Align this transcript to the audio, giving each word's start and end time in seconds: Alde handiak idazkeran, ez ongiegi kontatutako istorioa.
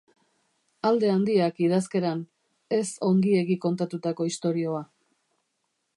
Alde 0.89 1.11
handiak 1.15 1.61
idazkeran, 1.65 2.25
ez 2.79 2.89
ongiegi 3.11 3.61
kontatutako 3.67 4.31
istorioa. 4.35 4.85